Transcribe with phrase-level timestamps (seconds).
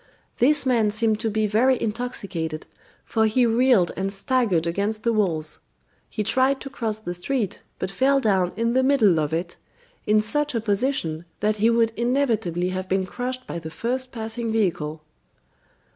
[0.39, 2.65] This man seemed to be very intoxicated,
[3.05, 5.59] for he reeled and staggered against the walls.
[6.09, 9.57] He tried to cross the street, but fell down in the middle of it,
[10.07, 14.51] in such a position that he would inevitably have been crushed by the first passing
[14.51, 15.03] vehicle."